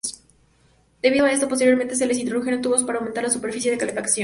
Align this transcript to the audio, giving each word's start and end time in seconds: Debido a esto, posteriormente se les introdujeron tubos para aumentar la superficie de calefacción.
Debido 1.03 1.27
a 1.27 1.31
esto, 1.31 1.47
posteriormente 1.47 1.95
se 1.95 2.07
les 2.07 2.17
introdujeron 2.17 2.63
tubos 2.63 2.83
para 2.83 2.97
aumentar 2.97 3.23
la 3.23 3.29
superficie 3.29 3.69
de 3.69 3.77
calefacción. 3.77 4.19